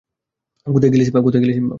[0.67, 1.69] কোথায় গেলি, সিম্বা?